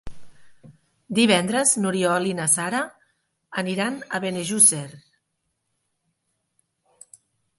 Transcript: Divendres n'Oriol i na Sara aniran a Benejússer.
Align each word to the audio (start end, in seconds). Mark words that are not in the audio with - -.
Divendres 1.17 1.73
n'Oriol 1.83 2.25
i 2.29 2.31
na 2.39 2.47
Sara 2.53 2.79
aniran 3.63 4.01
a 4.01 4.21
Benejússer. 4.25 4.87